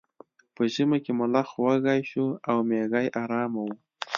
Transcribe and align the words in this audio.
په 0.55 0.63
ژمي 0.73 0.99
کې 1.05 1.11
ملخ 1.19 1.49
وږی 1.63 2.01
شو 2.09 2.25
او 2.49 2.57
میږی 2.69 3.07
ارامه 3.21 3.61
وه. 3.67 3.75